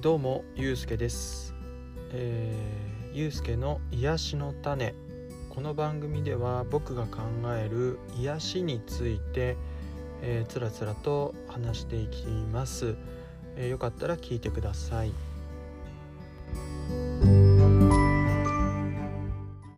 [0.00, 1.54] どうもゆうすけです、
[2.12, 4.94] えー、ゆうすけの癒しの種。
[5.50, 7.18] この番組では僕が考
[7.54, 9.58] える癒しについて、
[10.22, 12.96] えー、つらつらと話していきます、
[13.56, 15.12] えーよかったら聞いてください。